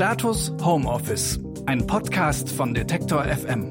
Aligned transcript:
Status 0.00 0.50
Homeoffice, 0.62 1.38
ein 1.66 1.86
Podcast 1.86 2.48
von 2.48 2.72
Detektor 2.72 3.22
FM. 3.22 3.70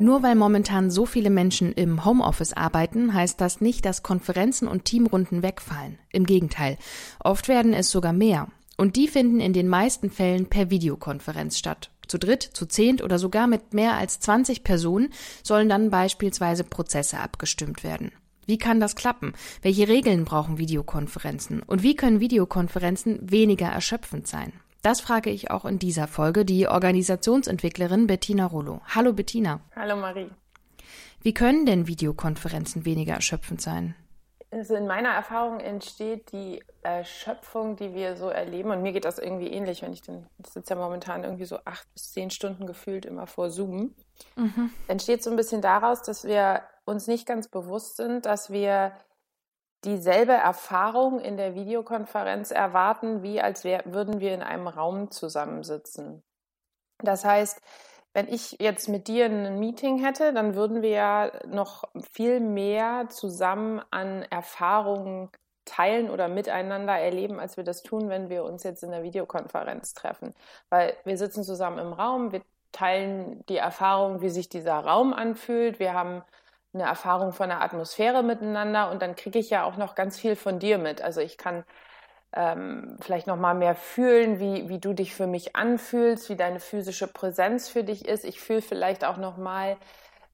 Nur 0.00 0.24
weil 0.24 0.34
momentan 0.34 0.90
so 0.90 1.06
viele 1.06 1.30
Menschen 1.30 1.72
im 1.74 2.04
Homeoffice 2.04 2.54
arbeiten, 2.54 3.14
heißt 3.14 3.40
das 3.40 3.60
nicht, 3.60 3.84
dass 3.84 4.02
Konferenzen 4.02 4.66
und 4.66 4.84
Teamrunden 4.84 5.44
wegfallen. 5.44 5.96
Im 6.10 6.26
Gegenteil, 6.26 6.76
oft 7.20 7.46
werden 7.46 7.72
es 7.72 7.92
sogar 7.92 8.12
mehr. 8.12 8.48
Und 8.76 8.96
die 8.96 9.06
finden 9.06 9.38
in 9.38 9.52
den 9.52 9.68
meisten 9.68 10.10
Fällen 10.10 10.46
per 10.46 10.70
Videokonferenz 10.70 11.56
statt. 11.56 11.92
Zu 12.08 12.18
dritt, 12.18 12.42
zu 12.42 12.66
zehnt 12.66 13.00
oder 13.00 13.20
sogar 13.20 13.46
mit 13.46 13.74
mehr 13.74 13.94
als 13.94 14.18
20 14.18 14.64
Personen 14.64 15.10
sollen 15.44 15.68
dann 15.68 15.90
beispielsweise 15.90 16.64
Prozesse 16.64 17.20
abgestimmt 17.20 17.84
werden. 17.84 18.10
Wie 18.48 18.56
kann 18.56 18.80
das 18.80 18.96
klappen? 18.96 19.34
Welche 19.60 19.88
Regeln 19.88 20.24
brauchen 20.24 20.56
Videokonferenzen? 20.56 21.62
Und 21.62 21.82
wie 21.82 21.94
können 21.94 22.18
Videokonferenzen 22.18 23.30
weniger 23.30 23.66
erschöpfend 23.66 24.26
sein? 24.26 24.54
Das 24.80 25.02
frage 25.02 25.28
ich 25.28 25.50
auch 25.50 25.66
in 25.66 25.78
dieser 25.78 26.08
Folge 26.08 26.46
die 26.46 26.66
Organisationsentwicklerin 26.66 28.06
Bettina 28.06 28.46
Rollo. 28.46 28.80
Hallo 28.86 29.12
Bettina. 29.12 29.60
Hallo 29.76 29.96
Marie. 29.96 30.30
Wie 31.20 31.34
können 31.34 31.66
denn 31.66 31.88
Videokonferenzen 31.88 32.86
weniger 32.86 33.12
erschöpfend 33.12 33.60
sein? 33.60 33.94
Also 34.50 34.76
in 34.76 34.86
meiner 34.86 35.10
Erfahrung 35.10 35.60
entsteht 35.60 36.32
die 36.32 36.62
Erschöpfung, 36.80 37.76
die 37.76 37.92
wir 37.92 38.16
so 38.16 38.30
erleben, 38.30 38.70
und 38.70 38.80
mir 38.80 38.92
geht 38.92 39.04
das 39.04 39.18
irgendwie 39.18 39.48
ähnlich, 39.48 39.82
wenn 39.82 39.92
ich 39.92 40.00
den, 40.00 40.24
ich 40.38 40.48
sitze 40.48 40.72
ja 40.72 40.80
momentan 40.80 41.22
irgendwie 41.22 41.44
so 41.44 41.58
acht 41.66 41.86
bis 41.92 42.12
zehn 42.12 42.30
Stunden 42.30 42.66
gefühlt 42.66 43.04
immer 43.04 43.26
vor 43.26 43.50
Zoom, 43.50 43.94
mhm. 44.36 44.70
entsteht 44.86 45.22
so 45.22 45.28
ein 45.28 45.36
bisschen 45.36 45.60
daraus, 45.60 46.00
dass 46.00 46.24
wir 46.24 46.62
uns 46.88 47.06
nicht 47.06 47.26
ganz 47.26 47.48
bewusst 47.48 47.96
sind, 47.96 48.26
dass 48.26 48.50
wir 48.50 48.92
dieselbe 49.84 50.32
Erfahrung 50.32 51.20
in 51.20 51.36
der 51.36 51.54
Videokonferenz 51.54 52.50
erwarten, 52.50 53.22
wie 53.22 53.40
als 53.40 53.62
wär, 53.62 53.82
würden 53.86 54.20
wir 54.20 54.34
in 54.34 54.42
einem 54.42 54.66
Raum 54.66 55.10
zusammensitzen. 55.10 56.22
Das 56.98 57.24
heißt, 57.24 57.60
wenn 58.12 58.26
ich 58.26 58.56
jetzt 58.58 58.88
mit 58.88 59.06
dir 59.06 59.26
ein 59.26 59.60
Meeting 59.60 60.04
hätte, 60.04 60.32
dann 60.32 60.56
würden 60.56 60.82
wir 60.82 60.90
ja 60.90 61.32
noch 61.46 61.84
viel 62.10 62.40
mehr 62.40 63.08
zusammen 63.10 63.80
an 63.90 64.22
Erfahrungen 64.22 65.30
teilen 65.64 66.10
oder 66.10 66.28
miteinander 66.28 66.94
erleben, 66.94 67.38
als 67.38 67.56
wir 67.56 67.64
das 67.64 67.82
tun, 67.82 68.08
wenn 68.08 68.30
wir 68.30 68.42
uns 68.42 68.64
jetzt 68.64 68.82
in 68.82 68.90
der 68.90 69.02
Videokonferenz 69.02 69.92
treffen. 69.94 70.34
Weil 70.70 70.96
wir 71.04 71.18
sitzen 71.18 71.44
zusammen 71.44 71.78
im 71.78 71.92
Raum, 71.92 72.32
wir 72.32 72.40
teilen 72.72 73.44
die 73.46 73.58
Erfahrung, 73.58 74.22
wie 74.22 74.30
sich 74.30 74.48
dieser 74.48 74.78
Raum 74.78 75.12
anfühlt, 75.12 75.78
wir 75.78 75.92
haben 75.92 76.22
eine 76.74 76.84
Erfahrung 76.84 77.32
von 77.32 77.48
der 77.48 77.62
Atmosphäre 77.62 78.22
miteinander 78.22 78.90
und 78.90 79.02
dann 79.02 79.16
kriege 79.16 79.38
ich 79.38 79.50
ja 79.50 79.64
auch 79.64 79.76
noch 79.76 79.94
ganz 79.94 80.18
viel 80.18 80.36
von 80.36 80.58
dir 80.58 80.78
mit. 80.78 81.02
Also 81.02 81.20
ich 81.20 81.38
kann 81.38 81.64
ähm, 82.32 82.96
vielleicht 83.00 83.26
noch 83.26 83.36
mal 83.36 83.54
mehr 83.54 83.74
fühlen, 83.74 84.38
wie, 84.38 84.68
wie 84.68 84.78
du 84.78 84.92
dich 84.92 85.14
für 85.14 85.26
mich 85.26 85.56
anfühlst, 85.56 86.28
wie 86.28 86.36
deine 86.36 86.60
physische 86.60 87.06
Präsenz 87.06 87.68
für 87.68 87.84
dich 87.84 88.06
ist. 88.06 88.24
Ich 88.24 88.40
fühle 88.40 88.62
vielleicht 88.62 89.04
auch 89.04 89.16
noch 89.16 89.38
mal 89.38 89.76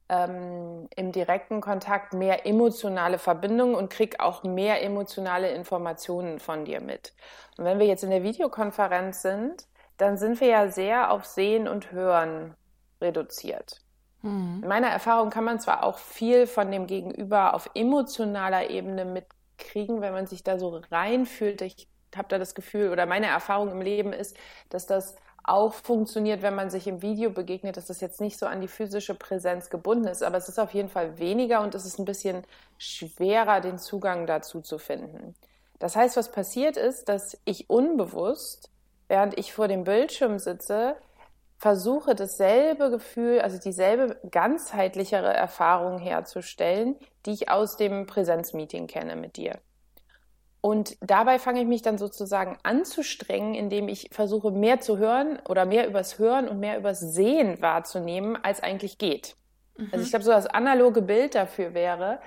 ähm, 0.09 0.89
im 0.97 1.13
direkten 1.13 1.61
Kontakt 1.61 2.13
mehr 2.13 2.47
emotionale 2.47 3.19
Verbindungen 3.19 3.75
und 3.75 3.91
kriege 3.91 4.21
auch 4.21 4.43
mehr 4.43 4.83
emotionale 4.83 5.51
Informationen 5.51 6.41
von 6.41 6.65
dir 6.65 6.81
mit. 6.81 7.15
Und 7.57 7.65
wenn 7.65 7.79
wir 7.79 7.87
jetzt 7.87 8.05
in 8.05 8.11
der 8.11 8.23
Videokonferenz 8.23 9.23
sind, 9.23 9.67
dann 9.97 10.19
sind 10.19 10.41
wir 10.41 10.49
ja 10.49 10.69
sehr 10.69 11.11
auf 11.11 11.25
Sehen 11.25 11.69
und 11.69 11.93
Hören 11.93 12.55
reduziert. 13.01 13.84
Mhm. 14.25 14.61
In 14.63 14.69
meiner 14.69 14.89
Erfahrung 14.89 15.31
kann 15.31 15.45
man 15.45 15.61
zwar 15.61 15.85
auch 15.85 15.99
viel 15.99 16.47
von 16.47 16.71
dem 16.73 16.87
Gegenüber 16.87 17.55
auf 17.55 17.71
emotionaler 17.75 18.71
Ebene 18.71 19.05
mitkriegen, 19.05 20.01
wenn 20.01 20.15
man 20.15 20.27
sich 20.27 20.43
da 20.43 20.59
so 20.59 20.81
reinfühlt. 20.91 21.61
Ich 21.63 21.89
habe 22.17 22.29
da 22.29 22.39
das 22.39 22.55
Gefühl, 22.55 22.91
oder 22.91 23.07
meine 23.07 23.27
Erfahrung 23.27 23.71
im 23.71 23.83
Leben 23.83 24.13
ist, 24.13 24.37
dass 24.71 24.87
das 24.87 25.17
auch 25.43 25.75
funktioniert, 25.75 26.41
wenn 26.41 26.55
man 26.55 26.71
sich 26.71 26.87
im 26.87 27.03
Video 27.03 27.29
begegnet, 27.29 27.77
dass 27.77 27.85
das 27.87 28.01
jetzt 28.01 28.23
nicht 28.23 28.39
so 28.39 28.47
an 28.47 28.63
die 28.63 28.69
physische 28.69 29.15
Präsenz 29.15 29.69
gebunden 29.69 30.07
ist, 30.07 30.23
aber 30.23 30.39
es 30.39 30.49
ist 30.49 30.59
auf 30.59 30.73
jeden 30.73 30.89
Fall 30.89 31.19
weniger 31.19 31.61
und 31.61 31.75
es 31.75 31.85
ist 31.85 31.99
ein 31.99 32.07
bisschen 32.07 32.45
schwerer, 32.79 33.61
den 33.61 33.79
Zugang 33.79 34.27
dazu 34.27 34.63
zu 34.63 34.79
finden. 34.79 35.35
Das 35.79 35.97
heißt, 35.97 36.17
was 36.17 36.33
passiert 36.33 36.79
ist, 36.79 37.11
dass 37.11 37.37
ich 37.45 37.69
unbewusst, 37.69 38.71
während 39.07 39.37
ich 39.37 39.53
vor 39.53 39.69
dem 39.69 39.85
Bildschirm 39.85 40.39
sitze, 40.39 40.97
versuche 41.65 42.15
dasselbe 42.15 42.91
Gefühl, 42.91 43.41
also 43.41 43.59
dieselbe 43.59 44.21
ganzheitlichere 44.31 45.33
Erfahrung 45.33 45.99
herzustellen, 45.99 46.97
die 47.25 47.31
ich 47.31 47.49
aus 47.49 47.79
dem 47.79 48.05
Präsenzmeeting 48.05 48.87
kenne 48.87 49.17
mit 49.17 49.39
dir. 49.39 49.59
Und 50.61 50.99
dabei 51.01 51.39
fange 51.39 51.63
ich 51.63 51.67
mich 51.67 51.81
dann 51.81 51.97
sozusagen 51.97 52.59
anzustrengen, 52.65 53.55
indem 53.55 53.89
ich 53.89 54.11
versuche, 54.13 54.51
mehr 54.51 54.81
zu 54.81 54.99
hören 54.99 55.39
oder 55.49 55.65
mehr 55.65 55.89
übers 55.89 56.19
Hören 56.19 56.49
und 56.49 56.61
mehr 56.61 56.77
übers 56.77 57.01
Sehen 57.01 57.63
wahrzunehmen, 57.63 58.37
als 58.45 58.63
eigentlich 58.63 58.99
geht. 58.99 59.35
Mhm. 59.79 59.89
Also 59.91 60.05
ich 60.05 60.11
glaube, 60.11 60.27
so 60.27 60.33
das 60.33 60.47
analoge 60.47 61.01
Bild 61.01 61.35
dafür 61.35 61.73
wäre, 61.73 62.21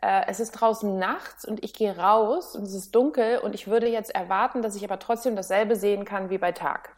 äh, 0.00 0.22
es 0.28 0.40
ist 0.40 0.52
draußen 0.52 0.98
nachts 0.98 1.44
und 1.44 1.62
ich 1.62 1.74
gehe 1.74 1.94
raus 1.94 2.56
und 2.56 2.62
es 2.62 2.72
ist 2.72 2.94
dunkel 2.94 3.36
und 3.36 3.54
ich 3.54 3.66
würde 3.66 3.86
jetzt 3.86 4.14
erwarten, 4.14 4.62
dass 4.62 4.76
ich 4.76 4.84
aber 4.84 4.98
trotzdem 4.98 5.36
dasselbe 5.36 5.76
sehen 5.76 6.06
kann 6.06 6.30
wie 6.30 6.38
bei 6.38 6.52
Tag. 6.52 6.94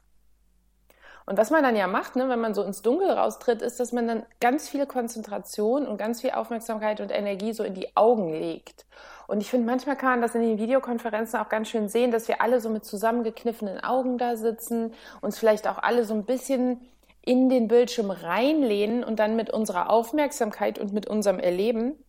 Und 1.27 1.39
was 1.39 1.51
man 1.51 1.63
dann 1.63 1.77
ja 1.77 1.87
macht, 1.87 2.17
ne, 2.17 2.29
wenn 2.29 2.41
man 2.41 2.55
so 2.55 2.63
ins 2.63 2.83
Dunkel 2.83 3.11
raustritt, 3.11 3.63
ist, 3.63 3.79
dass 3.79 3.93
man 3.93 4.09
dann 4.09 4.27
ganz 4.41 4.69
viel 4.69 4.87
Konzentration 4.87 5.87
und 5.87 5.97
ganz 5.97 6.21
viel 6.21 6.31
Aufmerksamkeit 6.31 7.01
und 7.01 7.11
Energie 7.11 7.53
so 7.53 7.63
in 7.63 7.75
die 7.75 7.97
Augen 7.97 8.33
legt. 8.33 8.87
Und 9.29 9.41
ich 9.41 9.49
finde, 9.49 9.67
manchmal 9.67 9.97
kann 9.97 10.11
man 10.11 10.23
das 10.23 10.35
in 10.35 10.43
den 10.43 10.59
Videokonferenzen 10.59 11.39
auch 11.39 11.49
ganz 11.49 11.69
schön 11.69 11.89
sehen, 11.89 12.11
dass 12.11 12.27
wir 12.27 12.43
alle 12.43 12.61
so 12.61 12.69
mit 12.69 12.85
zusammengekniffenen 12.85 13.83
Augen 13.83 14.19
da 14.19 14.37
sitzen, 14.37 14.93
uns 15.21 15.39
vielleicht 15.39 15.69
auch 15.69 15.79
alle 15.79 16.05
so 16.05 16.15
ein 16.15 16.25
bisschen 16.25 16.81
in 17.23 17.49
den 17.49 17.69
Bildschirm 17.69 18.11
reinlehnen 18.11 19.05
und 19.05 19.19
dann 19.19 19.37
mit 19.37 19.51
unserer 19.51 19.91
Aufmerksamkeit 19.91 20.79
und 20.79 20.93
mit 20.93 21.07
unserem 21.07 21.39
Erleben 21.39 22.03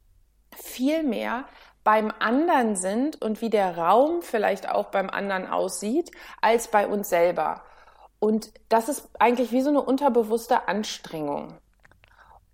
viel 0.56 1.04
mehr 1.04 1.46
beim 1.84 2.12
anderen 2.20 2.76
sind 2.76 3.22
und 3.22 3.42
wie 3.42 3.50
der 3.50 3.78
Raum 3.78 4.22
vielleicht 4.22 4.70
auch 4.70 4.86
beim 4.88 5.10
anderen 5.10 5.48
aussieht, 5.48 6.12
als 6.42 6.70
bei 6.70 6.88
uns 6.88 7.10
selber. 7.10 7.64
Und 8.22 8.54
das 8.70 8.88
ist 8.88 9.10
eigentlich 9.18 9.52
wie 9.52 9.64
so 9.64 9.72
eine 9.72 9.82
unterbewusste 9.82 10.68
Anstrengung. 10.68 11.58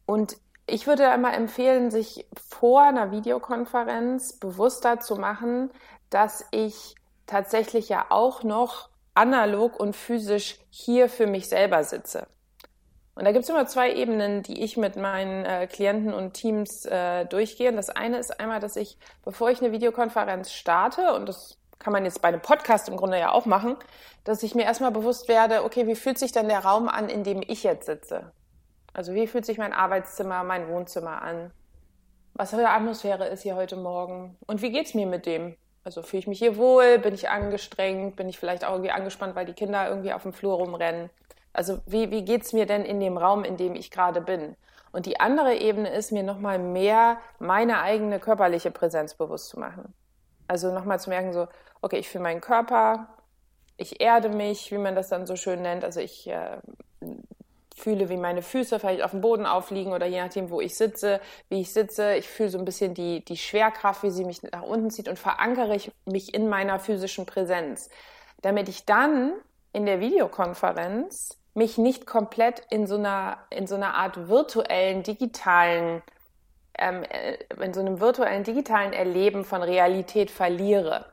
Und 0.06 0.38
ich 0.66 0.88
würde 0.88 1.10
einmal 1.10 1.34
empfehlen, 1.34 1.92
sich 1.92 2.26
vor 2.50 2.84
einer 2.84 3.12
Videokonferenz 3.12 4.40
bewusster 4.40 5.02
zu 5.02 5.18
machen, 5.18 5.70
dass 6.10 6.46
ich 6.52 6.96
tatsächlich 7.26 7.90
ja 7.90 8.06
auch 8.08 8.44
noch 8.44 8.88
analog 9.14 9.78
und 9.78 9.94
physisch 9.94 10.58
hier 10.70 11.10
für 11.10 11.28
mich 11.28 11.50
selber 11.50 11.84
sitze. 11.84 12.28
Und 13.16 13.26
da 13.26 13.34
gibt 13.34 13.44
es 13.44 13.50
immer 13.50 13.66
zwei 13.66 13.94
Ebenen, 13.94 14.44
die 14.44 14.64
ich 14.64 14.78
mit 14.78 14.96
meinen 14.96 15.44
äh, 15.44 15.68
Klienten 15.68 16.14
und 16.14 16.34
Teams 16.34 16.86
äh, 16.86 17.26
durchgehe. 17.26 17.74
das 17.74 17.90
eine 17.90 18.20
ist 18.20 18.40
einmal, 18.40 18.62
dass 18.62 18.78
ich, 18.78 18.98
bevor 19.26 19.50
ich 19.50 19.60
eine 19.60 19.74
Videokonferenz 19.74 20.54
starte, 20.54 21.14
und 21.14 21.28
das 21.28 21.58
kann 21.80 21.94
man 21.94 22.06
jetzt 22.06 22.22
bei 22.22 22.30
einem 22.30 22.42
Podcast 22.42 22.90
im 22.90 22.98
Grunde 22.98 23.20
ja 23.20 23.32
auch 23.32 23.46
machen, 23.46 23.78
dass 24.24 24.44
ich 24.44 24.56
mir 24.56 24.64
erstmal 24.64 24.92
bewusst 24.92 25.28
werde, 25.28 25.64
okay, 25.64 25.88
wie 25.88 25.96
fühlt 25.96 26.18
sich 26.18 26.32
denn 26.32 26.50
der 26.50 26.60
Raum 26.60 26.90
an, 26.90 27.10
in 27.10 27.24
dem 27.24 27.42
ich 27.46 27.64
jetzt 27.64 27.86
sitze? 27.86 28.32
Also 28.94 29.14
wie 29.14 29.28
fühlt 29.28 29.46
sich 29.46 29.58
mein 29.58 29.74
Arbeitszimmer, 29.74 30.44
mein 30.44 30.68
Wohnzimmer 30.70 31.22
an? 31.22 31.52
Was 32.34 32.50
für 32.50 32.58
eine 32.58 32.70
Atmosphäre 32.70 33.28
ist 33.28 33.44
hier 33.44 33.56
heute 33.56 33.76
Morgen? 33.76 34.38
Und 34.48 34.62
wie 34.62 34.72
geht's 34.72 34.94
mir 34.94 35.08
mit 35.08 35.26
dem? 35.26 35.56
Also 35.84 36.02
fühle 36.02 36.20
ich 36.20 36.28
mich 36.28 36.40
hier 36.40 36.58
wohl? 36.58 37.00
Bin 37.00 37.14
ich 37.14 37.30
angestrengt? 37.30 38.16
Bin 38.16 38.28
ich 38.28 38.38
vielleicht 38.38 38.66
auch 38.66 38.72
irgendwie 38.72 38.92
angespannt, 38.92 39.36
weil 39.36 39.46
die 39.46 39.54
Kinder 39.54 39.88
irgendwie 39.88 40.14
auf 40.14 40.24
dem 40.24 40.34
Flur 40.34 40.56
rumrennen? 40.56 41.10
Also 41.54 41.80
wie, 41.86 42.12
wie 42.12 42.26
geht's 42.26 42.54
mir 42.54 42.66
denn 42.66 42.86
in 42.86 43.00
dem 43.00 43.18
Raum, 43.18 43.44
in 43.44 43.58
dem 43.58 43.76
ich 43.76 43.90
gerade 43.90 44.22
bin? 44.22 44.56
Und 44.92 45.06
die 45.06 45.20
andere 45.20 45.56
Ebene 45.56 45.90
ist, 45.90 46.12
mir 46.12 46.24
nochmal 46.24 46.60
mehr 46.60 47.18
meine 47.40 47.82
eigene 47.82 48.20
körperliche 48.20 48.72
Präsenz 48.72 49.14
bewusst 49.14 49.50
zu 49.50 49.60
machen. 49.60 49.94
Also 50.48 50.74
nochmal 50.74 51.00
zu 51.00 51.10
merken, 51.10 51.34
so, 51.34 51.48
okay, 51.82 51.98
ich 51.98 52.10
fühle 52.10 52.24
meinen 52.24 52.42
Körper, 52.42 53.08
ich 53.78 54.02
erde 54.02 54.30
mich, 54.30 54.72
wie 54.72 54.78
man 54.78 54.96
das 54.96 55.10
dann 55.10 55.28
so 55.28 55.36
schön 55.36 55.62
nennt. 55.62 55.84
Also 55.84 56.00
ich 56.00 56.28
äh, 56.28 56.58
fühle, 57.76 58.10
wie 58.10 58.18
meine 58.18 58.42
Füße 58.42 58.80
vielleicht 58.80 59.04
auf 59.04 59.12
dem 59.12 59.22
Boden 59.22 59.46
aufliegen 59.46 59.94
oder 59.94 60.08
je 60.08 60.22
nachdem, 60.22 60.50
wo 60.50 60.60
ich 60.60 60.76
sitze, 60.76 61.22
wie 61.50 61.62
ich 61.62 61.72
sitze. 61.72 62.16
Ich 62.16 62.28
fühle 62.28 62.50
so 62.50 62.58
ein 62.58 62.66
bisschen 62.66 62.96
die, 62.96 63.24
die 63.24 63.38
Schwerkraft, 63.38 64.02
wie 64.02 64.10
sie 64.10 64.26
mich 64.26 64.42
nach 64.42 64.64
unten 64.64 64.90
zieht 64.90 65.08
und 65.08 65.20
verankere 65.20 65.76
ich 65.76 65.92
mich 66.06 66.34
in 66.34 66.50
meiner 66.50 66.80
physischen 66.80 67.28
Präsenz. 67.28 67.90
Damit 68.42 68.68
ich 68.68 68.86
dann 68.86 69.34
in 69.74 69.86
der 69.86 70.00
Videokonferenz 70.00 71.38
mich 71.54 71.78
nicht 71.78 72.08
komplett 72.08 72.64
in 72.72 72.88
so 72.88 72.96
einer, 72.96 73.38
in 73.52 73.68
so 73.68 73.76
einer 73.76 73.94
Art 73.94 74.28
virtuellen, 74.28 75.04
digitalen 75.04 76.02
ähm, 76.78 77.04
äh, 77.04 77.38
in 77.64 77.74
so 77.74 77.80
einem 77.80 78.00
virtuellen, 78.00 78.44
digitalen 78.44 78.94
Erleben 78.94 79.44
von 79.44 79.62
Realität 79.62 80.32
verliere. 80.32 81.06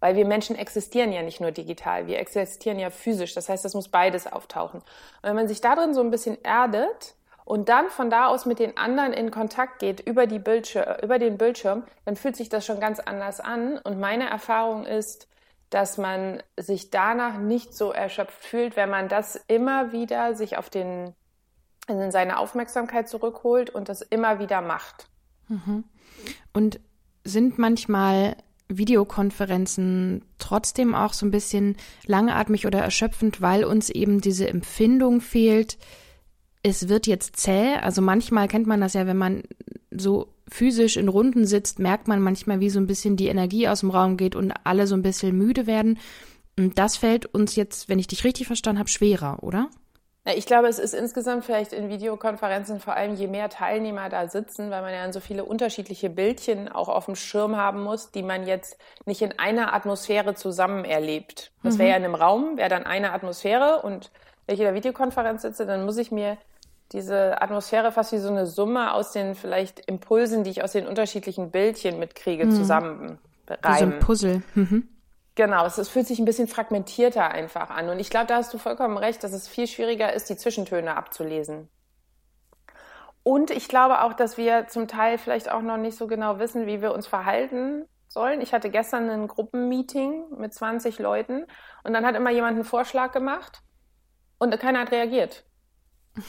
Weil 0.00 0.16
wir 0.16 0.26
Menschen 0.26 0.56
existieren 0.56 1.12
ja 1.12 1.22
nicht 1.22 1.40
nur 1.40 1.52
digital, 1.52 2.08
wir 2.08 2.18
existieren 2.18 2.78
ja 2.78 2.90
physisch. 2.90 3.34
Das 3.34 3.48
heißt, 3.48 3.64
das 3.64 3.74
muss 3.74 3.88
beides 3.88 4.26
auftauchen. 4.26 4.80
Und 4.80 4.84
wenn 5.22 5.36
man 5.36 5.48
sich 5.48 5.60
da 5.60 5.76
drin 5.76 5.94
so 5.94 6.00
ein 6.00 6.10
bisschen 6.10 6.42
erdet 6.44 7.14
und 7.44 7.68
dann 7.68 7.88
von 7.88 8.10
da 8.10 8.26
aus 8.26 8.44
mit 8.44 8.58
den 8.58 8.76
anderen 8.76 9.12
in 9.12 9.30
Kontakt 9.30 9.78
geht 9.78 10.00
über, 10.00 10.26
die 10.26 10.40
Bildschir 10.40 10.98
über 11.02 11.18
den 11.18 11.38
Bildschirm, 11.38 11.84
dann 12.04 12.16
fühlt 12.16 12.34
sich 12.34 12.48
das 12.48 12.66
schon 12.66 12.80
ganz 12.80 12.98
anders 12.98 13.38
an. 13.38 13.78
Und 13.78 14.00
meine 14.00 14.28
Erfahrung 14.28 14.86
ist, 14.86 15.28
dass 15.70 15.98
man 15.98 16.42
sich 16.56 16.90
danach 16.90 17.38
nicht 17.38 17.74
so 17.74 17.92
erschöpft 17.92 18.44
fühlt, 18.44 18.76
wenn 18.76 18.90
man 18.90 19.08
das 19.08 19.36
immer 19.48 19.92
wieder 19.92 20.34
sich 20.34 20.58
auf 20.58 20.68
den, 20.68 21.14
in 21.88 22.10
seine 22.10 22.38
Aufmerksamkeit 22.38 23.08
zurückholt 23.08 23.70
und 23.70 23.88
das 23.88 24.02
immer 24.02 24.38
wieder 24.38 24.60
macht. 24.60 25.08
Mhm. 25.48 25.84
Und 26.52 26.80
sind 27.24 27.58
manchmal 27.58 28.36
Videokonferenzen 28.68 30.24
trotzdem 30.38 30.94
auch 30.94 31.12
so 31.12 31.26
ein 31.26 31.30
bisschen 31.30 31.76
langatmig 32.06 32.66
oder 32.66 32.80
erschöpfend, 32.80 33.40
weil 33.40 33.64
uns 33.64 33.90
eben 33.90 34.20
diese 34.20 34.48
Empfindung 34.48 35.20
fehlt, 35.20 35.78
es 36.62 36.88
wird 36.88 37.06
jetzt 37.06 37.36
zäh. 37.36 37.74
Also 37.76 38.02
manchmal 38.02 38.48
kennt 38.48 38.66
man 38.66 38.80
das 38.80 38.94
ja, 38.94 39.06
wenn 39.06 39.18
man 39.18 39.42
so 39.90 40.32
physisch 40.48 40.96
in 40.96 41.08
Runden 41.08 41.46
sitzt, 41.46 41.78
merkt 41.78 42.08
man 42.08 42.20
manchmal, 42.20 42.60
wie 42.60 42.70
so 42.70 42.78
ein 42.78 42.86
bisschen 42.86 43.16
die 43.16 43.28
Energie 43.28 43.68
aus 43.68 43.80
dem 43.80 43.90
Raum 43.90 44.16
geht 44.16 44.36
und 44.36 44.52
alle 44.64 44.86
so 44.86 44.94
ein 44.94 45.02
bisschen 45.02 45.36
müde 45.36 45.66
werden. 45.66 45.98
Und 46.58 46.78
das 46.78 46.96
fällt 46.96 47.26
uns 47.26 47.56
jetzt, 47.56 47.88
wenn 47.88 47.98
ich 47.98 48.06
dich 48.06 48.24
richtig 48.24 48.46
verstanden 48.46 48.78
habe, 48.78 48.88
schwerer, 48.88 49.42
oder? 49.42 49.70
Ich 50.24 50.46
glaube, 50.46 50.68
es 50.68 50.78
ist 50.78 50.94
insgesamt 50.94 51.44
vielleicht 51.44 51.72
in 51.72 51.88
Videokonferenzen 51.88 52.78
vor 52.78 52.94
allem, 52.94 53.16
je 53.16 53.26
mehr 53.26 53.48
Teilnehmer 53.48 54.08
da 54.08 54.28
sitzen, 54.28 54.70
weil 54.70 54.82
man 54.82 54.92
ja 54.92 55.02
dann 55.02 55.12
so 55.12 55.18
viele 55.18 55.44
unterschiedliche 55.44 56.10
Bildchen 56.10 56.68
auch 56.68 56.88
auf 56.88 57.06
dem 57.06 57.16
Schirm 57.16 57.56
haben 57.56 57.82
muss, 57.82 58.12
die 58.12 58.22
man 58.22 58.46
jetzt 58.46 58.76
nicht 59.04 59.20
in 59.22 59.36
einer 59.40 59.74
Atmosphäre 59.74 60.34
zusammen 60.34 60.84
erlebt. 60.84 61.50
Das 61.64 61.76
wäre 61.76 61.88
mhm. 61.88 61.90
ja 61.90 61.96
in 61.96 62.04
einem 62.04 62.14
Raum, 62.14 62.56
wäre 62.56 62.68
dann 62.68 62.84
eine 62.84 63.12
Atmosphäre 63.12 63.82
und 63.82 64.12
wenn 64.46 64.54
ich 64.54 64.60
in 64.60 64.66
der 64.66 64.74
Videokonferenz 64.74 65.42
sitze, 65.42 65.66
dann 65.66 65.84
muss 65.84 65.96
ich 65.96 66.12
mir 66.12 66.36
diese 66.92 67.40
Atmosphäre 67.42 67.90
fast 67.90 68.12
wie 68.12 68.18
so 68.18 68.28
eine 68.28 68.46
Summe 68.46 68.92
aus 68.92 69.12
den 69.12 69.34
vielleicht 69.34 69.80
Impulsen, 69.86 70.44
die 70.44 70.50
ich 70.50 70.62
aus 70.62 70.72
den 70.72 70.86
unterschiedlichen 70.86 71.50
Bildchen 71.50 71.98
mitkriege, 71.98 72.46
mhm. 72.46 72.52
zusammen 72.52 73.18
Wie 73.48 73.78
so 73.78 73.84
ein 73.84 73.98
Puzzle. 73.98 74.42
Mhm. 74.54 74.88
Genau, 75.34 75.64
es, 75.64 75.78
es, 75.78 75.88
fühlt 75.88 76.06
sich 76.06 76.18
ein 76.18 76.26
bisschen 76.26 76.48
fragmentierter 76.48 77.30
einfach 77.30 77.70
an. 77.70 77.88
Und 77.88 77.98
ich 77.98 78.10
glaube, 78.10 78.26
da 78.26 78.36
hast 78.36 78.52
du 78.52 78.58
vollkommen 78.58 78.98
recht, 78.98 79.24
dass 79.24 79.32
es 79.32 79.48
viel 79.48 79.66
schwieriger 79.66 80.12
ist, 80.12 80.28
die 80.28 80.36
Zwischentöne 80.36 80.96
abzulesen. 80.96 81.70
Und 83.22 83.50
ich 83.50 83.68
glaube 83.68 84.02
auch, 84.02 84.12
dass 84.12 84.36
wir 84.36 84.66
zum 84.68 84.88
Teil 84.88 85.16
vielleicht 85.16 85.50
auch 85.50 85.62
noch 85.62 85.76
nicht 85.76 85.96
so 85.96 86.06
genau 86.06 86.38
wissen, 86.38 86.66
wie 86.66 86.82
wir 86.82 86.92
uns 86.92 87.06
verhalten 87.06 87.86
sollen. 88.08 88.40
Ich 88.40 88.52
hatte 88.52 88.68
gestern 88.68 89.08
ein 89.08 89.28
Gruppenmeeting 89.28 90.36
mit 90.36 90.52
20 90.52 90.98
Leuten 90.98 91.46
und 91.84 91.92
dann 91.94 92.04
hat 92.04 92.14
immer 92.14 92.30
jemand 92.30 92.56
einen 92.56 92.64
Vorschlag 92.64 93.12
gemacht 93.12 93.62
und 94.38 94.58
keiner 94.58 94.80
hat 94.80 94.92
reagiert. 94.92 95.44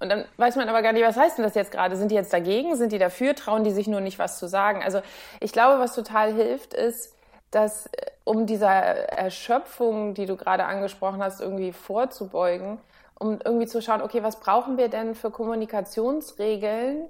Und 0.00 0.10
dann 0.10 0.26
weiß 0.36 0.54
man 0.54 0.68
aber 0.68 0.80
gar 0.80 0.92
nicht, 0.92 1.04
was 1.04 1.16
heißt 1.16 1.38
denn 1.38 1.44
das 1.44 1.56
jetzt 1.56 1.72
gerade? 1.72 1.96
Sind 1.96 2.12
die 2.12 2.14
jetzt 2.14 2.32
dagegen? 2.32 2.76
Sind 2.76 2.92
die 2.92 2.98
dafür? 2.98 3.34
Trauen 3.34 3.64
die 3.64 3.72
sich 3.72 3.88
nur 3.88 4.00
nicht 4.00 4.20
was 4.20 4.38
zu 4.38 4.46
sagen? 4.46 4.80
Also 4.80 5.00
ich 5.40 5.50
glaube, 5.50 5.80
was 5.80 5.92
total 5.92 6.32
hilft, 6.32 6.72
ist, 6.72 7.16
dass 7.50 7.86
äh, 7.86 8.06
um 8.28 8.44
dieser 8.44 8.68
Erschöpfung, 8.68 10.12
die 10.12 10.26
du 10.26 10.36
gerade 10.36 10.66
angesprochen 10.66 11.22
hast, 11.22 11.40
irgendwie 11.40 11.72
vorzubeugen, 11.72 12.76
um 13.18 13.38
irgendwie 13.42 13.66
zu 13.66 13.80
schauen, 13.80 14.02
okay, 14.02 14.22
was 14.22 14.38
brauchen 14.38 14.76
wir 14.76 14.88
denn 14.88 15.14
für 15.14 15.30
Kommunikationsregeln, 15.30 17.08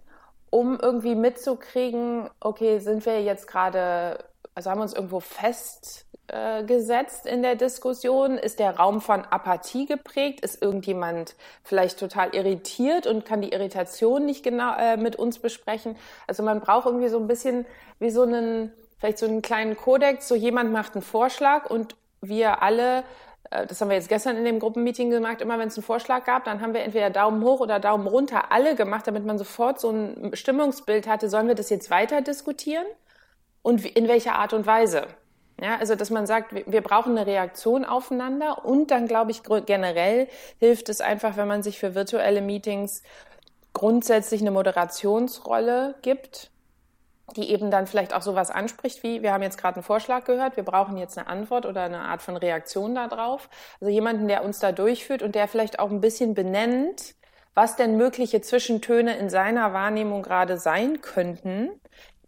um 0.51 0.79
irgendwie 0.81 1.17
mitzukriegen, 1.17 2.31
okay, 2.39 2.79
sind 2.79 3.05
wir 3.05 3.21
jetzt 3.23 3.49
gerade, 3.49 4.25
also 4.55 4.71
haben 4.71 4.79
wir 4.79 4.83
uns 4.83 4.95
irgendwo 4.95 5.19
festgesetzt 5.19 7.27
äh, 7.27 7.35
in 7.35 7.43
der 7.43 7.57
Diskussion? 7.57 8.39
Ist 8.39 8.61
der 8.61 8.77
Raum 8.77 9.01
von 9.01 9.25
Apathie 9.25 9.87
geprägt? 9.87 10.43
Ist 10.43 10.63
irgendjemand 10.63 11.35
vielleicht 11.65 11.99
total 11.99 12.33
irritiert 12.33 13.09
und 13.09 13.25
kann 13.25 13.43
die 13.43 13.51
Irritation 13.51 14.25
nicht 14.25 14.45
genau 14.45 14.73
äh, 14.79 14.97
mit 14.97 15.17
uns 15.17 15.41
besprechen? 15.41 15.97
Also 16.29 16.45
man 16.45 16.61
braucht 16.61 16.87
irgendwie 16.87 17.09
so 17.09 17.19
ein 17.19 17.27
bisschen 17.27 17.67
wie 17.99 18.11
so 18.11 18.23
einen 18.23 18.73
vielleicht 18.99 19.19
so 19.19 19.27
einen 19.27 19.43
kleinen 19.43 19.77
Kodex, 19.77 20.29
so 20.29 20.35
jemand 20.35 20.73
macht 20.73 20.95
einen 20.95 21.03
Vorschlag 21.03 21.71
und 21.71 21.97
wir 22.21 22.63
alle, 22.63 23.05
äh, 23.51 23.67
das 23.67 23.81
haben 23.81 23.89
wir 23.89 23.97
jetzt 23.97 24.09
gestern 24.09 24.37
in 24.37 24.45
dem 24.45 24.59
Gruppenmeeting 24.59 25.11
gemacht, 25.11 25.41
immer 25.41 25.59
wenn 25.59 25.69
es 25.69 25.77
einen 25.77 25.85
Vorschlag 25.85 26.25
gab, 26.25 26.45
dann 26.45 26.61
haben 26.61 26.75
wir 26.75 26.83
entweder 26.83 27.11
Daumen 27.11 27.43
hoch 27.43 27.61
oder 27.61 27.79
Daumen 27.79 28.07
runter 28.07 28.51
alle 28.51 28.75
gemacht, 28.75 29.07
damit 29.07 29.25
man 29.25 29.39
sofort 29.39 29.81
so 29.81 29.91
ein 29.91 30.31
Stimmungsbild 30.35 31.07
hatte, 31.07 31.29
sollen 31.31 31.49
wir 31.49 31.55
das 31.55 31.71
jetzt 31.71 31.91
weiter 31.91 32.21
diskutieren? 32.21 32.87
Und 33.63 33.85
in 33.85 34.09
welcher 34.09 34.37
Art 34.37 34.53
und 34.53 34.67
Weise. 34.67 35.09
Ja, 35.61 35.77
also 35.79 35.97
dass 35.97 36.11
man 36.11 36.27
sagt, 36.27 36.55
wir 36.55 36.81
brauchen 36.81 37.19
eine 37.19 37.27
Reaktion 37.27 37.85
aufeinander 37.85 38.65
und 38.65 38.93
dann 38.93 39.09
glaube 39.09 39.33
ich 39.33 39.43
generell 39.43 40.29
hilft 40.61 40.89
es 40.89 41.01
einfach, 41.01 41.37
wenn 41.37 41.49
man 41.49 41.65
sich 41.65 41.81
für 41.81 41.97
virtuelle 41.97 42.41
Meetings 42.41 43.03
grundsätzlich 43.73 44.41
eine 44.41 44.53
Moderationsrolle 44.53 45.97
gibt 46.03 46.53
die 47.37 47.51
eben 47.51 47.71
dann 47.71 47.87
vielleicht 47.87 48.15
auch 48.15 48.23
sowas 48.23 48.51
anspricht 48.51 49.03
wie, 49.03 49.23
wir 49.23 49.33
haben 49.33 49.43
jetzt 49.43 49.59
gerade 49.59 49.77
einen 49.77 49.85
Vorschlag 49.85 50.25
gehört, 50.25 50.57
wir 50.57 50.65
brauchen 50.65 50.97
jetzt 50.97 51.19
eine 51.19 51.29
Antwort 51.29 51.67
oder 51.67 51.83
eine 51.83 52.01
Art 52.01 52.23
von 52.23 52.37
Reaktion 52.37 52.95
darauf. 52.95 53.49
Also 53.81 53.93
jemanden, 53.93 54.29
der 54.29 54.45
uns 54.45 54.59
da 54.59 54.73
durchführt 54.73 55.23
und 55.23 55.35
der 55.35 55.49
vielleicht 55.49 55.79
auch 55.79 55.91
ein 55.91 56.01
bisschen 56.01 56.35
benennt, 56.35 57.15
was 57.55 57.77
denn 57.77 57.97
mögliche 57.97 58.41
Zwischentöne 58.41 59.17
in 59.17 59.31
seiner 59.31 59.73
Wahrnehmung 59.73 60.23
gerade 60.23 60.59
sein 60.59 61.01
könnten, 61.01 61.71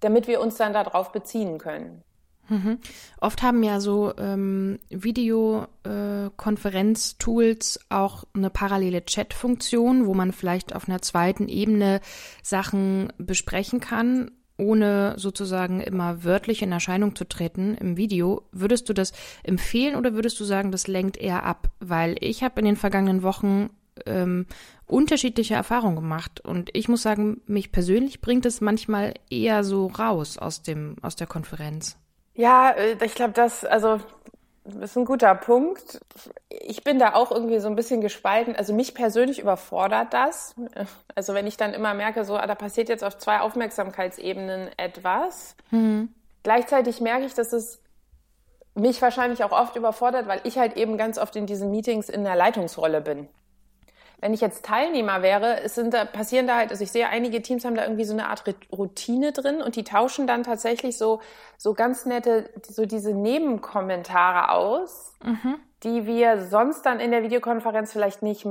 damit 0.01 0.27
wir 0.27 0.41
uns 0.41 0.57
dann 0.57 0.73
darauf 0.73 1.13
beziehen 1.13 1.59
können. 1.59 2.03
Mhm. 2.49 2.79
Oft 3.21 3.43
haben 3.43 3.63
ja 3.63 3.79
so 3.79 4.13
ähm, 4.19 4.81
Videokonferenz-Tools 4.89 7.77
äh, 7.77 7.81
auch 7.95 8.25
eine 8.35 8.51
parallele 8.51 9.05
Chat-Funktion, 9.05 10.07
wo 10.07 10.15
man 10.15 10.33
vielleicht 10.33 10.75
auf 10.75 10.89
einer 10.89 11.01
zweiten 11.01 11.49
Ebene 11.49 12.01
Sachen 12.43 13.13
besprechen 13.19 13.79
kann 13.79 14.33
ohne 14.61 15.15
sozusagen 15.17 15.81
immer 15.81 16.23
wörtlich 16.25 16.63
in 16.63 16.73
Erscheinung 16.73 17.17
zu 17.17 17.25
treten 17.25 17.75
im 17.75 17.97
Video, 17.97 18.43
würdest 18.53 18.89
du 18.89 18.93
das 18.93 19.13
empfehlen 19.43 19.97
oder 19.97 20.15
würdest 20.15 20.39
du 20.39 20.45
sagen, 20.45 20.71
das 20.71 20.87
lenkt 20.87 21.17
eher 21.17 21.45
ab? 21.45 21.71
Weil 21.81 22.17
ich 22.21 22.43
habe 22.43 22.61
in 22.61 22.67
den 22.67 22.77
vergangenen 22.77 23.23
Wochen 23.23 23.71
ähm, 24.07 24.47
unterschiedliche 24.87 25.55
Erfahrungen 25.55 25.97
gemacht 25.97 26.41
und 26.41 26.71
ich 26.73 26.89
muss 26.89 27.03
sagen, 27.03 27.41
mich 27.47 27.73
persönlich 27.73 28.21
bringt 28.21 28.47
es 28.47 28.61
manchmal 28.61 29.15
eher 29.31 29.65
so 29.65 29.87
raus 29.87 30.39
aus 30.39 30.63
dem 30.63 30.97
aus 31.03 31.17
der 31.17 31.27
Konferenz. 31.27 31.97
Ja, 32.35 32.71
äh, 32.71 32.97
ich 33.05 33.15
glaube, 33.15 33.33
das 33.33 33.65
also 33.65 34.01
das 34.65 34.91
ist 34.91 34.97
ein 34.97 35.05
guter 35.05 35.35
Punkt. 35.35 36.01
Ich 36.49 36.85
bin 36.85 36.99
da 36.99 37.15
auch 37.15 37.31
irgendwie 37.31 37.59
so 37.61 37.69
ein 37.69 37.77
bisschen 37.77 38.01
gespalten. 38.01 38.55
Also 38.55 38.75
mich 38.75 38.95
persönlich 38.95 39.39
überfordert 39.39 40.13
das. 40.13 40.55
Also 41.15 41.35
wenn 41.35 41.47
ich 41.47 41.57
dann 41.57 41.73
immer 41.73 41.95
merke, 41.95 42.25
so, 42.25 42.37
ah, 42.37 42.47
da 42.47 42.55
passiert 42.55 42.89
jetzt 42.89 43.03
auf 43.03 43.17
zwei 43.19 43.41
Aufmerksamkeitsebenen 43.41 44.71
etwas. 44.77 45.57
Mhm. 45.71 46.15
Gleichzeitig 46.43 47.01
merke 47.01 47.25
ich, 47.25 47.35
dass 47.35 47.53
es 47.53 47.81
mich 48.75 49.01
wahrscheinlich 49.03 49.45
auch 49.45 49.53
oft 49.53 49.77
überfordert, 49.77 50.29
weil 50.29 50.41
ich 50.45 50.59
halt 50.59 50.77
eben 50.77 50.97
ganz 50.97 51.19
oft 51.19 51.37
in 51.37 51.47
diesen 51.47 51.71
Meetings 51.71 52.09
in 52.09 52.25
der 52.25 52.37
Leitungsrolle 52.37 53.01
bin. 53.01 53.29
Wenn 54.21 54.35
ich 54.35 54.41
jetzt 54.41 54.65
Teilnehmer 54.65 55.23
wäre, 55.23 55.63
es 55.63 55.75
sind 55.75 55.95
da, 55.95 56.05
passieren 56.05 56.47
da 56.47 56.57
halt, 56.57 56.71
also 56.71 56.85
ich 56.85 56.93
sehe, 56.93 57.09
einige 57.09 57.41
Teams 57.43 57.65
haben 57.65 57.75
da 57.75 57.85
irgendwie 57.85 58.05
so 58.05 58.13
eine 58.13 58.29
Art 58.29 58.45
Routine 58.71 59.33
drin 59.33 59.63
und 59.63 59.77
die 59.77 59.85
tauschen 59.85 60.27
dann 60.27 60.43
tatsächlich 60.43 60.99
so, 60.99 61.21
so 61.57 61.75
ganz 61.75 62.07
nette, 62.07 62.51
so 62.69 62.85
diese 62.85 63.13
Nebenkommentare 63.13 64.51
aus, 64.51 65.15
mhm. 65.25 65.57
die 65.83 66.07
wir 66.07 66.47
sonst 66.47 66.83
dann 66.83 67.01
in 67.01 67.11
der 67.11 67.23
Videokonferenz 67.23 67.93
vielleicht 67.93 68.23
nicht 68.23 68.47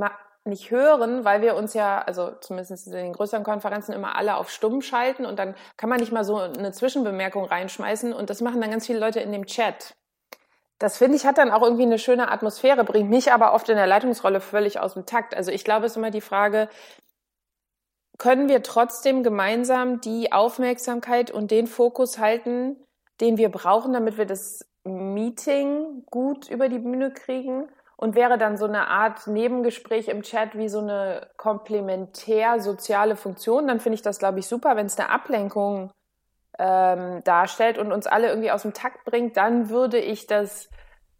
nicht 0.45 0.71
hören, 0.71 1.25
weil 1.25 1.41
wir 1.41 1.55
uns 1.55 1.73
ja, 1.73 2.01
also 2.01 2.31
zumindest 2.39 2.87
in 2.87 2.93
den 2.93 3.13
größeren 3.13 3.43
Konferenzen 3.43 3.93
immer 3.93 4.15
alle 4.15 4.37
auf 4.37 4.49
stumm 4.49 4.81
schalten 4.81 5.25
und 5.25 5.37
dann 5.37 5.53
kann 5.77 5.89
man 5.89 5.99
nicht 5.99 6.11
mal 6.11 6.23
so 6.23 6.37
eine 6.37 6.71
Zwischenbemerkung 6.71 7.45
reinschmeißen 7.45 8.13
und 8.13 8.29
das 8.29 8.41
machen 8.41 8.61
dann 8.61 8.71
ganz 8.71 8.87
viele 8.87 8.99
Leute 8.99 9.19
in 9.19 9.31
dem 9.31 9.45
Chat. 9.45 9.93
Das 10.79 10.97
finde 10.97 11.17
ich 11.17 11.25
hat 11.25 11.37
dann 11.37 11.51
auch 11.51 11.61
irgendwie 11.61 11.83
eine 11.83 11.99
schöne 11.99 12.31
Atmosphäre, 12.31 12.85
bringt 12.85 13.09
mich 13.09 13.33
aber 13.33 13.53
oft 13.53 13.67
in 13.67 13.75
der 13.75 13.87
Leitungsrolle 13.87 14.39
völlig 14.39 14.79
aus 14.79 14.93
dem 14.93 15.05
Takt. 15.05 15.35
Also 15.35 15.51
ich 15.51 15.65
glaube, 15.65 15.85
es 15.85 15.91
ist 15.91 15.97
immer 15.97 16.09
die 16.09 16.21
Frage, 16.21 16.69
können 18.17 18.49
wir 18.49 18.63
trotzdem 18.63 19.23
gemeinsam 19.23 20.01
die 20.01 20.31
Aufmerksamkeit 20.31 21.31
und 21.31 21.51
den 21.51 21.67
Fokus 21.67 22.17
halten, 22.17 22.77
den 23.21 23.37
wir 23.37 23.49
brauchen, 23.49 23.93
damit 23.93 24.17
wir 24.17 24.25
das 24.25 24.65
Meeting 24.85 26.03
gut 26.05 26.49
über 26.49 26.69
die 26.69 26.79
Bühne 26.79 27.11
kriegen? 27.11 27.69
Und 27.97 28.15
wäre 28.15 28.37
dann 28.37 28.55
so 28.55 28.63
eine 28.63 28.87
Art 28.87 29.27
Nebengespräch 29.27 30.07
im 30.07 30.21
Chat 30.21 30.57
wie 30.57 30.69
so 30.69 30.79
eine 30.79 31.29
komplementär 31.35 32.61
soziale 32.61 33.17
Funktion, 33.17 33.67
dann 33.67 33.81
finde 33.81 33.95
ich 33.95 34.01
das, 34.01 34.19
glaube 34.19 34.39
ich, 34.39 34.47
super. 34.47 34.77
Wenn 34.77 34.85
es 34.85 34.97
eine 34.97 35.09
Ablenkung 35.09 35.91
ähm, 36.59 37.23
darstellt 37.23 37.77
und 37.77 37.91
uns 37.91 38.05
alle 38.05 38.27
irgendwie 38.27 38.51
aus 38.51 38.61
dem 38.61 38.73
Takt 38.73 39.05
bringt, 39.05 39.37
dann 39.37 39.69
würde 39.69 39.97
ich 39.97 40.27
das 40.27 40.69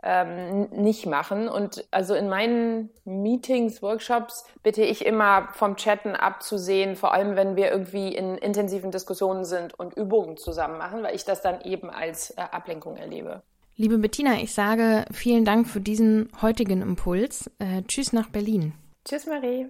ähm, 0.04 0.70
nicht 0.72 1.06
machen. 1.06 1.50
Und 1.50 1.86
also 1.92 2.14
in 2.14 2.30
meinen 2.30 2.90
Meetings, 3.06 3.82
Workshops 3.82 4.46
bitte 4.64 4.84
ich 4.84 5.06
immer 5.06 5.50
vom 5.54 5.76
Chatten 5.78 6.16
abzusehen, 6.16 6.96
vor 6.96 7.14
allem 7.14 7.36
wenn 7.36 7.56
wir 7.56 7.72
irgendwie 7.72 8.14
in 8.14 8.38
intensiven 8.38 8.92
Diskussionen 8.92 9.46
sind 9.46 9.74
und 9.78 9.96
Übungen 9.96 10.38
zusammen 10.38 10.78
machen, 10.78 11.04
weil 11.04 11.16
ich 11.16 11.26
das 11.26 11.42
dann 11.42 11.62
eben 11.62 11.90
als 11.90 12.32
äh, 12.32 12.42
Ablenkung 12.42 12.98
erlebe. 12.98 13.42
Liebe 13.76 13.98
Bettina, 13.98 14.34
ich 14.42 14.54
sage 14.54 15.06
vielen 15.12 15.46
Dank 15.46 15.68
für 15.68 15.80
diesen 15.80 16.30
heutigen 16.42 16.82
Impuls. 16.82 17.50
Äh, 17.60 17.84
tschüss 17.88 18.12
nach 18.12 18.30
Berlin. 18.30 18.74
Tschüss, 19.06 19.26
Marie. 19.26 19.70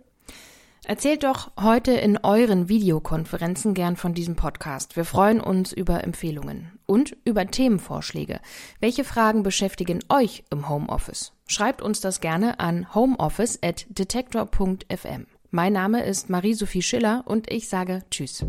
Erzählt 0.86 1.24
doch 1.24 1.52
heute 1.60 1.92
in 1.92 2.20
euren 2.24 2.70
Videokonferenzen 2.70 3.74
gern 3.74 3.96
von 3.96 4.14
diesem 4.14 4.36
Podcast. 4.36 4.96
Wir 4.96 5.06
freuen 5.06 5.42
uns 5.42 5.72
über 5.72 6.04
Empfehlungen 6.04 6.80
und 6.86 7.18
über 7.26 7.46
Themenvorschläge. 7.46 8.40
Welche 8.80 9.04
Fragen 9.04 9.44
beschäftigen 9.44 10.00
euch 10.10 10.44
im 10.50 10.70
Homeoffice? 10.70 11.34
Schreibt 11.48 11.82
uns 11.82 12.00
das 12.00 12.22
gerne 12.22 12.60
an 12.60 12.94
homeoffice@detektor.fm. 12.96 15.28
Mein 15.52 15.74
Name 15.74 16.04
ist 16.04 16.30
Marie-Sophie 16.30 16.84
Schiller 16.84 17.24
und 17.26 17.52
ich 17.52 17.70
sage 17.70 18.04
Tschüss. 18.12 18.46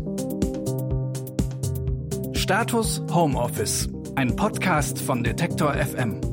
Status 2.33 3.01
Homeoffice, 3.11 3.89
ein 4.15 4.35
Podcast 4.35 4.99
von 4.99 5.23
Detektor 5.23 5.73
FM. 5.73 6.30